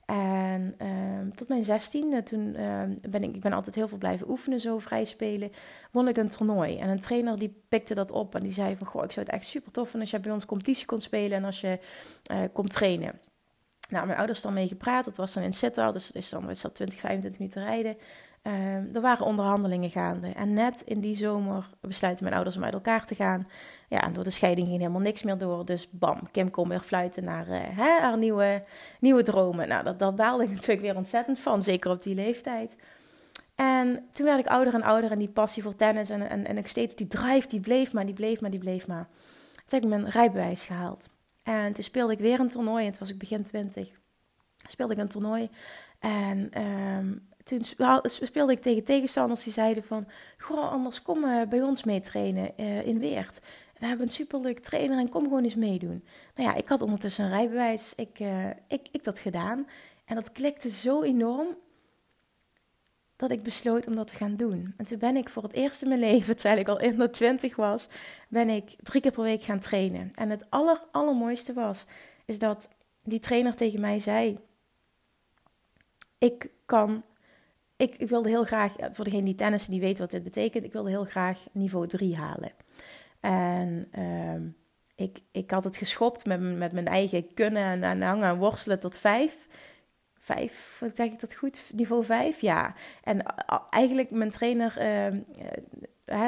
[0.06, 4.30] En uh, tot mijn zestiende, toen uh, ben ik, ik ben altijd heel veel blijven
[4.30, 5.50] oefenen, zo vrij spelen,
[5.90, 6.78] won ik een toernooi.
[6.78, 9.34] En een trainer die pikte dat op en die zei van, goh, ik zou het
[9.34, 11.78] echt super tof vinden als je bij ons competitie kon spelen en als je
[12.30, 13.20] uh, komt trainen.
[13.88, 15.04] Nou, mijn ouders dan mee gepraat.
[15.04, 17.96] Dat was dan in Sittard, dus dat is dan is dat 20, 25 minuten rijden.
[18.46, 20.28] Uh, er waren onderhandelingen gaande.
[20.28, 23.48] En net in die zomer besluiten mijn ouders om uit elkaar te gaan.
[23.88, 25.64] Ja, en door de scheiding ging helemaal niks meer door.
[25.64, 28.64] Dus bam, Kim kon weer fluiten naar uh, hè, haar nieuwe,
[29.00, 29.68] nieuwe dromen.
[29.68, 32.76] Nou, dat, dat baalde ik natuurlijk weer ontzettend van, zeker op die leeftijd.
[33.54, 36.58] En toen werd ik ouder en ouder en die passie voor tennis en, en, en
[36.58, 39.08] ik steeds die drive, die bleef maar, die bleef maar, die bleef maar.
[39.66, 41.08] Toen heb ik mijn rijbewijs gehaald.
[41.42, 42.84] En toen speelde ik weer een toernooi.
[42.84, 43.90] En toen was ik begin 20.
[44.68, 45.50] Speelde ik een toernooi.
[45.98, 47.64] En um, toen
[48.04, 50.06] speelde ik tegen tegenstanders die zeiden van...
[50.38, 53.38] Goh, anders kom uh, bij ons mee trainen uh, in Weert.
[53.38, 56.04] En daar hebben we een superleuk trainer en kom gewoon eens meedoen.
[56.34, 57.80] Nou ja, ik had ondertussen een rijbewijs.
[57.80, 59.66] Dus ik, uh, ik, ik dat gedaan.
[60.04, 61.56] En dat klikte zo enorm
[63.16, 64.74] dat ik besloot om dat te gaan doen.
[64.76, 67.10] En toen ben ik voor het eerst in mijn leven, terwijl ik al in de
[67.10, 67.88] twintig was,
[68.28, 70.10] ben ik drie keer per week gaan trainen.
[70.14, 71.84] En het aller, allermooiste was,
[72.24, 72.68] is dat
[73.02, 74.38] die trainer tegen mij zei,
[76.18, 77.04] ik kan,
[77.76, 80.72] ik, ik wilde heel graag, voor degene die tennissen, die weet wat dit betekent, ik
[80.72, 82.52] wilde heel graag niveau 3 halen.
[83.20, 84.50] En uh,
[84.94, 88.80] ik, ik had het geschopt met, met mijn eigen kunnen en, en hangen en worstelen
[88.80, 89.46] tot vijf
[90.26, 91.60] vijf, zeg ik dat goed?
[91.74, 92.74] Niveau vijf, ja.
[93.02, 93.22] En
[93.68, 95.20] eigenlijk mijn trainer, uh,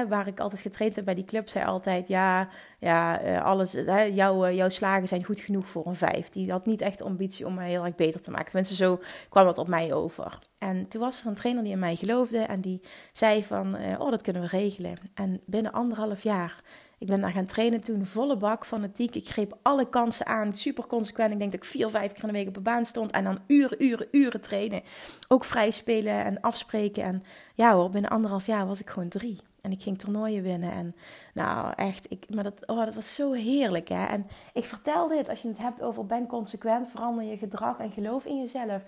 [0.08, 3.72] waar ik altijd getraind heb bij die club, zei altijd: Ja, ja uh, alles,
[4.12, 6.28] jouw, jouw slagen zijn goed genoeg voor een vijf.
[6.28, 8.46] Die had niet echt ambitie om mij heel erg beter te maken.
[8.46, 10.38] Tenminste, zo kwam dat op mij over.
[10.58, 12.80] En toen was er een trainer die in mij geloofde en die
[13.12, 14.96] zei: van, Oh, dat kunnen we regelen.
[15.14, 16.62] En binnen anderhalf jaar
[16.98, 19.14] ik ben daar gaan trainen toen, volle bak, fanatiek.
[19.14, 21.32] Ik greep alle kansen aan, super consequent.
[21.32, 23.10] Ik denk dat ik vier, vijf keer in de week op de baan stond.
[23.10, 24.82] En dan uren, uren, uren trainen.
[25.28, 27.02] Ook vrij spelen en afspreken.
[27.02, 27.22] En
[27.54, 29.38] ja hoor, binnen anderhalf jaar was ik gewoon drie.
[29.68, 30.72] En ik ging toernooien winnen.
[30.72, 30.94] En
[31.34, 33.88] nou, echt, ik, maar dat, oh, dat was zo heerlijk.
[33.88, 34.04] Hè?
[34.04, 37.90] En ik vertel dit, als je het hebt over ben consequent, verander je gedrag en
[37.90, 38.82] geloof in jezelf.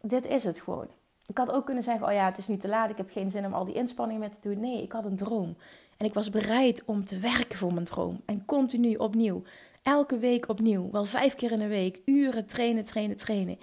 [0.00, 0.88] Dit is het gewoon.
[1.26, 3.30] Ik had ook kunnen zeggen, oh ja, het is niet te laat, ik heb geen
[3.30, 4.60] zin om al die inspanningen met te doen.
[4.60, 5.56] Nee, ik had een droom.
[5.96, 8.20] En ik was bereid om te werken voor mijn droom.
[8.26, 9.42] En continu opnieuw.
[9.82, 10.90] Elke week opnieuw.
[10.90, 12.00] Wel vijf keer in de week.
[12.04, 13.58] Uren trainen, trainen, trainen.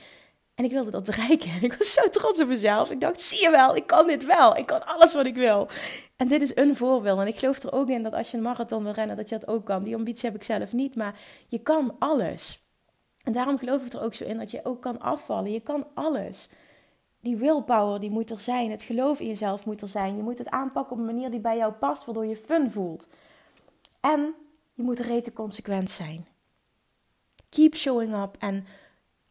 [0.55, 1.61] En ik wilde dat bereiken.
[1.63, 2.91] Ik was zo trots op mezelf.
[2.91, 4.57] Ik dacht, zie je wel, ik kan dit wel.
[4.57, 5.67] Ik kan alles wat ik wil.
[6.15, 7.19] En dit is een voorbeeld.
[7.19, 9.37] En ik geloof er ook in dat als je een marathon wil rennen, dat je
[9.37, 9.83] dat ook kan.
[9.83, 12.67] Die ambitie heb ik zelf niet, maar je kan alles.
[13.23, 15.51] En daarom geloof ik er ook zo in dat je ook kan afvallen.
[15.51, 16.49] Je kan alles
[17.23, 18.71] die willpower die moet er zijn.
[18.71, 20.15] Het geloof in jezelf moet er zijn.
[20.15, 23.07] Je moet het aanpakken op een manier die bij jou past, waardoor je fun voelt.
[23.99, 24.35] En
[24.73, 26.27] je moet rete consequent zijn.
[27.49, 28.65] Keep showing up en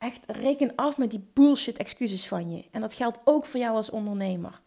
[0.02, 2.64] echt reken af met die bullshit excuses van je.
[2.70, 4.60] En dat geldt ook voor jou als ondernemer.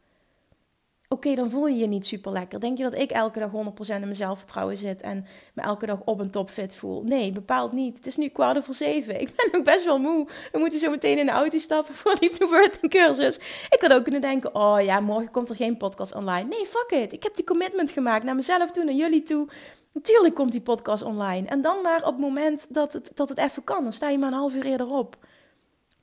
[1.10, 2.60] Oké, dan voel je je niet super lekker.
[2.60, 3.54] Denk je dat ik elke dag 100%
[3.88, 7.04] in mijn zelfvertrouwen zit en me elke dag op een topfit voel?
[7.04, 7.98] Nee, bepaald niet.
[7.98, 9.20] Het is nu kwart over zeven.
[9.26, 10.28] Ik ben ook best wel moe.
[10.52, 13.36] We moeten zo meteen in de auto stappen voor die New cursus.
[13.70, 16.48] Ik had ook kunnen denken, oh ja, morgen komt er geen podcast online.
[16.50, 17.14] Nee, fuck it.
[17.14, 19.48] Ik heb die commitment gemaakt naar mezelf toe, naar jullie toe.
[19.94, 21.48] Natuurlijk komt die podcast online.
[21.48, 23.84] En dan maar op het moment dat het, dat het even kan.
[23.84, 25.18] Dan sta je maar een half uur eerder op.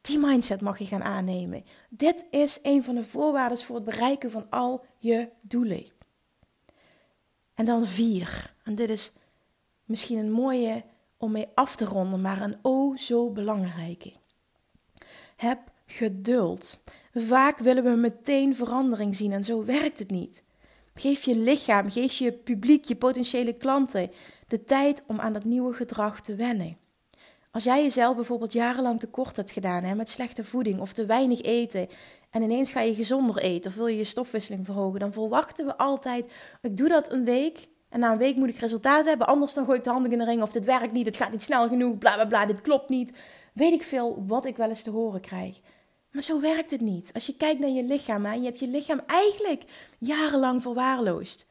[0.00, 1.64] Die mindset mag je gaan aannemen.
[1.88, 5.86] Dit is een van de voorwaarden voor het bereiken van al je doelen.
[7.54, 8.54] En dan vier.
[8.64, 9.12] En dit is
[9.84, 10.84] misschien een mooie
[11.16, 14.12] om mee af te ronden, maar een o zo belangrijke.
[15.36, 16.78] Heb geduld.
[17.14, 20.44] Vaak willen we meteen verandering zien en zo werkt het niet.
[20.94, 24.10] Geef je lichaam, geef je publiek, je potentiële klanten
[24.48, 26.76] de tijd om aan dat nieuwe gedrag te wennen.
[27.50, 31.40] Als jij jezelf bijvoorbeeld jarenlang tekort hebt gedaan hè, met slechte voeding of te weinig
[31.40, 31.88] eten
[32.32, 35.76] en ineens ga je gezonder eten of wil je je stofwisseling verhogen, dan verwachten we
[35.76, 39.54] altijd, ik doe dat een week en na een week moet ik resultaat hebben, anders
[39.54, 41.42] dan gooi ik de handen in de ring of dit werkt niet, het gaat niet
[41.42, 43.12] snel genoeg, bla bla bla, dit klopt niet.
[43.52, 45.60] Weet ik veel wat ik wel eens te horen krijg.
[46.12, 47.10] Maar zo werkt het niet.
[47.12, 49.62] Als je kijkt naar je lichaam en je hebt je lichaam eigenlijk
[49.98, 51.46] jarenlang verwaarloosd.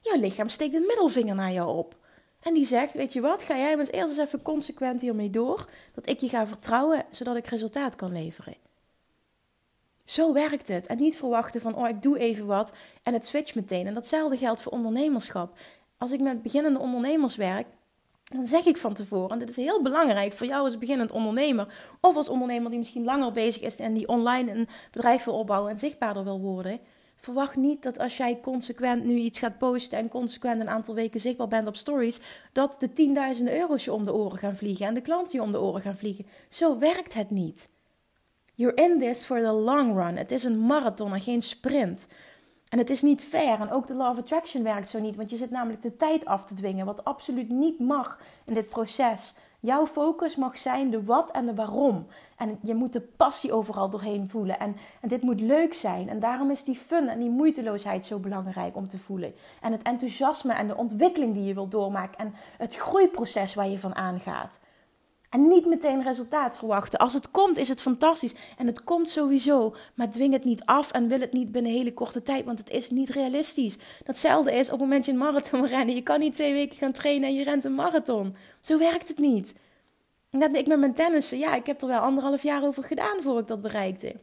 [0.00, 1.96] Jouw lichaam steekt een middelvinger naar jou op.
[2.40, 5.68] En die zegt, weet je wat, ga jij eens eerst eens even consequent hiermee door.
[5.94, 8.63] Dat ik je ga vertrouwen, zodat ik resultaat kan leveren.
[10.04, 10.86] Zo werkt het.
[10.86, 13.86] En niet verwachten van, oh, ik doe even wat en het switcht meteen.
[13.86, 15.58] En datzelfde geldt voor ondernemerschap.
[15.98, 17.66] Als ik met beginnende ondernemers werk,
[18.32, 21.74] Dan zeg ik van tevoren, en dit is heel belangrijk voor jou als beginnend ondernemer,
[22.00, 25.70] of als ondernemer die misschien langer bezig is en die online een bedrijf wil opbouwen
[25.70, 26.80] en zichtbaarder wil worden.
[27.16, 31.20] Verwacht niet dat als jij consequent nu iets gaat posten en consequent een aantal weken
[31.20, 32.20] zichtbaar bent op stories,
[32.52, 35.52] dat de tienduizenden euro's je om de oren gaan vliegen en de klanten je om
[35.52, 36.26] de oren gaan vliegen.
[36.48, 37.68] Zo werkt het niet.
[38.56, 40.16] You're in this for the long run.
[40.16, 42.08] Het is een marathon en geen sprint.
[42.68, 43.60] En het is niet fair.
[43.60, 45.16] En ook de Law of Attraction werkt zo niet.
[45.16, 46.86] Want je zit namelijk de tijd af te dwingen.
[46.86, 49.34] Wat absoluut niet mag in dit proces.
[49.60, 52.06] Jouw focus mag zijn de wat en de waarom.
[52.36, 54.58] En je moet de passie overal doorheen voelen.
[54.58, 56.08] En, en dit moet leuk zijn.
[56.08, 59.34] En daarom is die fun en die moeiteloosheid zo belangrijk om te voelen.
[59.60, 62.18] En het enthousiasme en de ontwikkeling die je wilt doormaken.
[62.18, 64.60] En het groeiproces waar je van aangaat.
[65.34, 66.98] En niet meteen resultaat verwachten.
[66.98, 68.34] Als het komt, is het fantastisch.
[68.56, 69.74] En het komt sowieso.
[69.94, 72.44] Maar dwing het niet af en wil het niet binnen een hele korte tijd.
[72.44, 73.78] Want het is niet realistisch.
[74.04, 75.94] Datzelfde is op het moment je een marathon rennen.
[75.94, 78.36] Je kan niet twee weken gaan trainen en je rent een marathon.
[78.60, 79.54] Zo werkt het niet.
[80.30, 81.38] Net ik met mijn tennissen.
[81.38, 84.14] Ja, ik heb er wel anderhalf jaar over gedaan voor ik dat bereikte.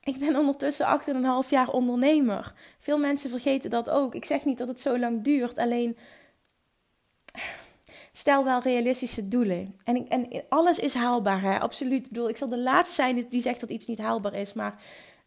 [0.00, 1.00] Ik ben ondertussen
[1.44, 2.52] 8,5 jaar ondernemer.
[2.78, 4.14] Veel mensen vergeten dat ook.
[4.14, 5.58] Ik zeg niet dat het zo lang duurt.
[5.58, 5.96] Alleen
[8.16, 9.76] stel wel realistische doelen.
[9.84, 11.60] En, en alles is haalbaar, hè?
[11.60, 12.08] absoluut.
[12.10, 14.82] Ik ik zal de laatste zijn die zegt dat iets niet haalbaar is, maar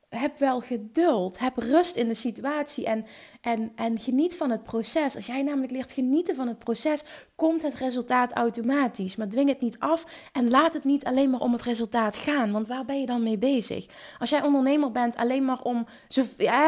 [0.10, 1.40] heb wel geduld.
[1.40, 3.06] Heb rust in de situatie en,
[3.42, 5.16] en, en geniet van het proces.
[5.16, 7.04] Als jij namelijk leert genieten van het proces,
[7.36, 9.16] komt het resultaat automatisch.
[9.16, 12.52] Maar dwing het niet af en laat het niet alleen maar om het resultaat gaan.
[12.52, 13.86] Want waar ben je dan mee bezig?
[14.20, 16.24] Als jij ondernemer bent alleen maar om, zo,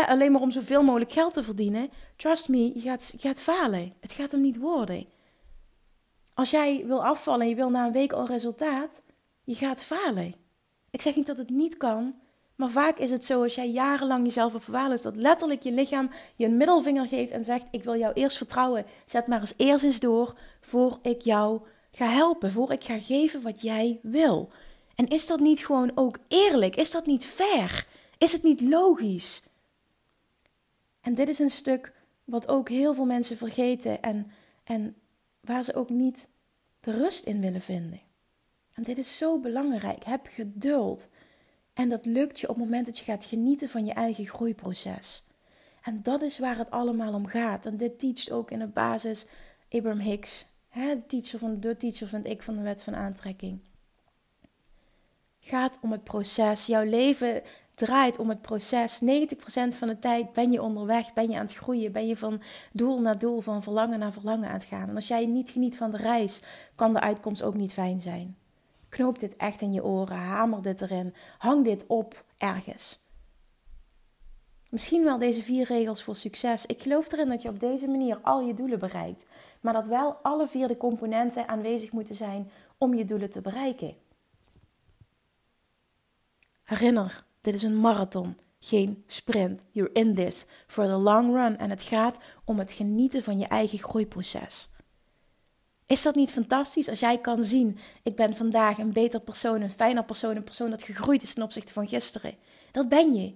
[0.07, 3.93] alleen maar om zoveel mogelijk geld te verdienen, trust me, je gaat, je gaat falen.
[3.99, 5.18] Het gaat hem niet worden.
[6.39, 9.01] Als jij wil afvallen en je wil na een week al resultaat,
[9.43, 10.35] je gaat falen.
[10.89, 12.15] Ik zeg niet dat het niet kan,
[12.55, 16.09] maar vaak is het zo als jij jarenlang jezelf verwalen is, dat letterlijk je lichaam
[16.35, 18.85] je een middelvinger geeft en zegt: Ik wil jou eerst vertrouwen.
[19.05, 23.41] Zet maar eens eerst eens door voor ik jou ga helpen, voor ik ga geven
[23.41, 24.49] wat jij wil.
[24.95, 26.75] En is dat niet gewoon ook eerlijk?
[26.75, 27.87] Is dat niet fair?
[28.17, 29.43] Is het niet logisch?
[31.01, 34.31] En dit is een stuk wat ook heel veel mensen vergeten en,
[34.63, 34.95] en
[35.41, 36.29] waar ze ook niet
[36.79, 38.01] de rust in willen vinden.
[38.73, 40.03] En dit is zo belangrijk.
[40.03, 41.09] Heb geduld.
[41.73, 45.23] En dat lukt je op het moment dat je gaat genieten van je eigen groeiproces.
[45.81, 47.65] En dat is waar het allemaal om gaat.
[47.65, 49.25] En dit teacht ook in de basis
[49.69, 53.59] Abraham Hicks, hè, teacher van de teacher vind ik van de wet van aantrekking.
[55.39, 56.65] Gaat om het proces.
[56.65, 57.41] Jouw leven
[57.79, 59.01] draait om het proces.
[59.01, 59.05] 90%
[59.77, 63.01] van de tijd ben je onderweg, ben je aan het groeien, ben je van doel
[63.01, 64.89] naar doel, van verlangen naar verlangen aan het gaan.
[64.89, 66.41] En als jij niet geniet van de reis,
[66.75, 68.37] kan de uitkomst ook niet fijn zijn.
[68.89, 72.99] Knoop dit echt in je oren, hamer dit erin, hang dit op ergens.
[74.69, 76.65] Misschien wel deze vier regels voor succes.
[76.65, 79.25] Ik geloof erin dat je op deze manier al je doelen bereikt,
[79.61, 83.95] maar dat wel alle vier de componenten aanwezig moeten zijn om je doelen te bereiken.
[86.63, 89.61] Herinner dit is een marathon, geen sprint.
[89.71, 91.57] You're in this for the long run.
[91.57, 94.69] En het gaat om het genieten van je eigen groeiproces.
[95.85, 99.69] Is dat niet fantastisch als jij kan zien: ik ben vandaag een beter persoon, een
[99.69, 102.35] fijner persoon, een persoon dat gegroeid is ten opzichte van gisteren?
[102.71, 103.33] Dat ben je.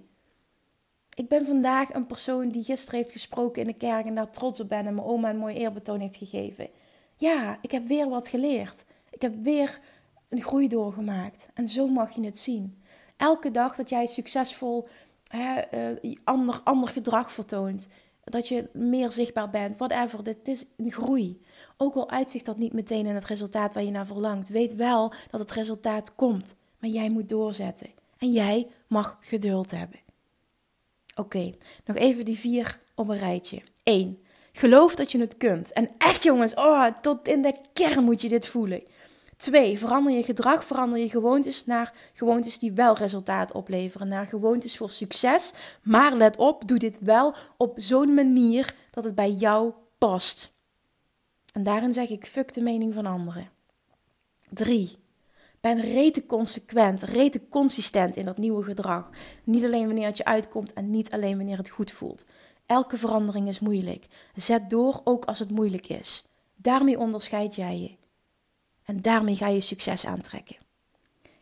[1.14, 4.60] Ik ben vandaag een persoon die gisteren heeft gesproken in de kerk en daar trots
[4.60, 6.68] op ben en mijn oma een mooi eerbetoon heeft gegeven.
[7.16, 8.84] Ja, ik heb weer wat geleerd.
[9.10, 9.80] Ik heb weer
[10.28, 11.48] een groei doorgemaakt.
[11.54, 12.82] En zo mag je het zien.
[13.16, 14.88] Elke dag dat jij succesvol
[15.28, 15.60] hè,
[16.02, 17.88] uh, ander, ander gedrag vertoont.
[18.24, 20.24] Dat je meer zichtbaar bent, whatever.
[20.24, 21.42] Dit is een groei.
[21.76, 24.48] Ook al uitzicht dat niet meteen in het resultaat waar je naar verlangt.
[24.48, 26.56] Weet wel dat het resultaat komt.
[26.78, 27.90] Maar jij moet doorzetten.
[28.18, 30.00] En jij mag geduld hebben.
[31.16, 31.52] Oké,
[31.84, 33.60] nog even die vier op een rijtje.
[33.82, 34.18] 1.
[34.52, 35.72] Geloof dat je het kunt.
[35.72, 38.82] En echt jongens, oh, tot in de kern moet je dit voelen.
[39.44, 44.08] Twee, verander je gedrag, verander je gewoontes naar gewoontes die wel resultaat opleveren.
[44.08, 45.52] Naar gewoontes voor succes.
[45.82, 50.54] Maar let op, doe dit wel op zo'n manier dat het bij jou past.
[51.52, 53.48] En daarin zeg ik, fuck de mening van anderen.
[54.50, 54.96] Drie,
[55.60, 59.10] ben rete consequent, rete consistent in dat nieuwe gedrag.
[59.44, 62.24] Niet alleen wanneer het je uitkomt en niet alleen wanneer het goed voelt.
[62.66, 64.06] Elke verandering is moeilijk.
[64.34, 66.24] Zet door ook als het moeilijk is.
[66.56, 68.03] Daarmee onderscheid jij je.
[68.84, 70.56] En daarmee ga je succes aantrekken.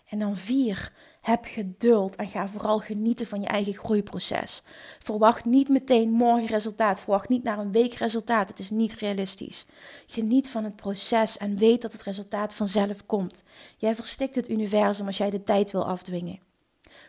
[0.08, 4.62] En dan vier, heb geduld en ga vooral genieten van je eigen groeiproces.
[4.98, 7.00] Verwacht niet meteen morgen resultaat.
[7.00, 8.48] Verwacht niet naar een week resultaat.
[8.48, 9.66] Het is niet realistisch.
[10.06, 13.44] Geniet van het proces en weet dat het resultaat vanzelf komt.
[13.76, 16.40] Jij verstikt het universum als jij de tijd wil afdwingen.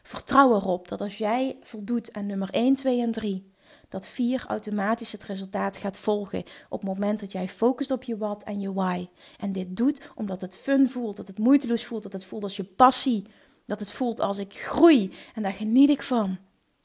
[0.04, 3.53] Vertrouw erop dat als jij voldoet aan nummer 1, 2 en 3,
[3.94, 8.18] dat 4 automatisch het resultaat gaat volgen op het moment dat jij focust op je
[8.18, 9.08] wat en je why.
[9.40, 12.56] En dit doet omdat het fun voelt, dat het moeiteloos voelt, dat het voelt als
[12.56, 13.26] je passie,
[13.66, 16.38] dat het voelt als ik groei en daar geniet ik van.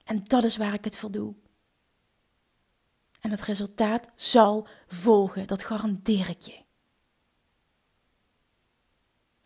[0.04, 1.34] En dat is waar ik het voor doe.
[3.20, 6.58] En het resultaat zal volgen, dat garandeer ik je.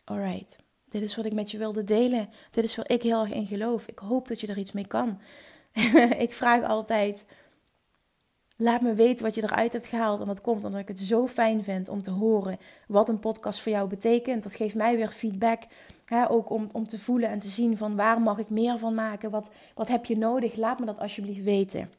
[0.04, 0.56] Alright,
[0.88, 2.28] dit is wat ik met je wilde delen.
[2.50, 3.86] Dit is waar ik heel erg in geloof.
[3.86, 5.20] Ik hoop dat je er iets mee kan.
[6.26, 7.24] ik vraag altijd:
[8.62, 10.20] laat me weten wat je eruit hebt gehaald.
[10.20, 13.60] En dat komt omdat ik het zo fijn vind om te horen wat een podcast
[13.60, 14.42] voor jou betekent.
[14.42, 15.62] Dat geeft mij weer feedback.
[16.04, 18.94] Hè, ook om, om te voelen en te zien van waar mag ik meer van
[18.94, 19.30] maken?
[19.30, 20.56] Wat, wat heb je nodig?
[20.56, 21.90] Laat me dat alsjeblieft weten.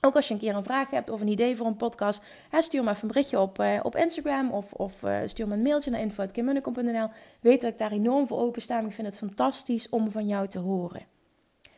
[0.00, 2.62] Ook als je een keer een vraag hebt of een idee voor een podcast, hè,
[2.62, 5.62] stuur me even een berichtje op, uh, op Instagram of, of uh, stuur me een
[5.62, 7.08] mailtje naar info.kimmunnekom.nl.
[7.40, 8.80] Weet dat ik daar enorm voor opensta.
[8.80, 11.02] Ik vind het fantastisch om van jou te horen.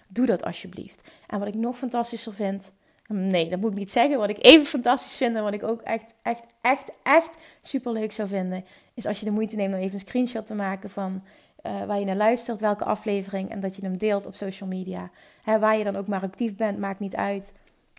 [0.08, 1.08] Doe dat alsjeblieft.
[1.26, 2.72] En wat ik nog fantastischer vind,
[3.14, 4.18] nee, dat moet ik niet zeggen.
[4.18, 8.12] Wat ik even fantastisch vind en wat ik ook echt, echt, echt, echt super leuk
[8.12, 11.22] zou vinden, is als je de moeite neemt om even een screenshot te maken van
[11.62, 15.10] uh, waar je naar luistert, welke aflevering, en dat je hem deelt op social media.
[15.42, 17.52] Hè, waar je dan ook maar actief bent, maakt niet uit.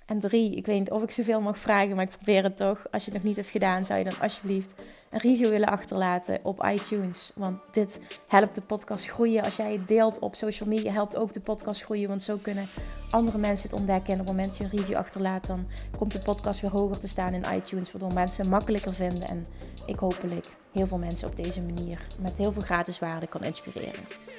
[0.06, 2.92] En drie, ik weet niet of ik zoveel mag vragen, maar ik probeer het toch.
[2.92, 4.74] Als je het nog niet hebt gedaan, zou je dan alsjeblieft
[5.10, 7.32] een review willen achterlaten op iTunes.
[7.36, 9.44] Want dit helpt de podcast groeien.
[9.44, 12.08] Als jij het deelt op social media, helpt ook de podcast groeien.
[12.08, 12.68] Want zo kunnen
[13.10, 14.14] andere mensen het ontdekken.
[14.14, 17.00] En op het moment dat je een review achterlaat, dan komt de podcast weer hoger
[17.00, 17.92] te staan in iTunes.
[17.92, 19.28] Waardoor mensen makkelijker vinden.
[19.28, 19.48] En
[19.86, 24.31] ik hopelijk heel veel mensen op deze manier met heel veel gratis waarde kan inspireren.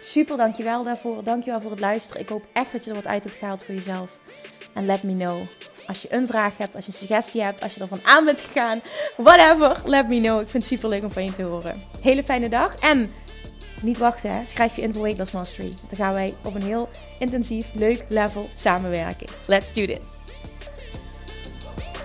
[0.00, 1.24] Super, dankjewel daarvoor.
[1.24, 2.22] Dankjewel voor het luisteren.
[2.22, 4.18] Ik hoop echt dat je er wat uit hebt gehaald voor jezelf.
[4.74, 5.40] En let me know.
[5.86, 8.40] Als je een vraag hebt, als je een suggestie hebt, als je ervan aan bent
[8.40, 8.80] gegaan,
[9.16, 10.40] whatever, let me know.
[10.40, 11.82] Ik vind het super leuk om van je te horen.
[12.00, 13.10] Hele fijne dag en
[13.82, 14.46] niet wachten, hè.
[14.46, 15.72] schrijf je in voor Weight Loss Mastery.
[15.88, 19.26] Dan gaan wij op een heel intensief, leuk level samenwerken.
[19.46, 20.17] Let's do this.